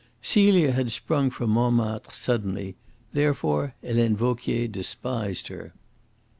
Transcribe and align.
Celia 0.23 0.71
had 0.71 0.89
sprung 0.91 1.29
from 1.29 1.51
Montmartre 1.51 2.11
suddenly; 2.11 2.75
therefore 3.13 3.75
Helene 3.83 4.15
Vauquier 4.15 4.67
despised 4.67 5.47
her. 5.49 5.75